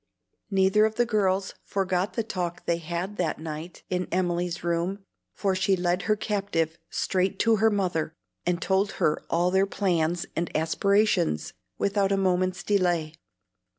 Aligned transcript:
Neither 0.49 0.85
of 0.85 0.95
the 0.95 1.05
girls 1.05 1.53
forgot 1.63 2.13
the 2.13 2.23
talk 2.23 2.65
they 2.65 2.77
had 2.79 3.17
that 3.17 3.37
night 3.37 3.83
in 3.87 4.07
Emily's 4.11 4.63
room, 4.63 5.05
for 5.35 5.53
she 5.53 5.75
led 5.75 6.01
her 6.09 6.15
captive 6.15 6.79
straight 6.89 7.37
to 7.41 7.57
her 7.57 7.69
mother, 7.69 8.15
and 8.43 8.59
told 8.59 8.93
her 8.93 9.21
all 9.29 9.51
their 9.51 9.67
plans 9.67 10.25
and 10.35 10.49
aspirations 10.57 11.53
without 11.77 12.11
a 12.11 12.17
moment's 12.17 12.63
delay. 12.63 13.13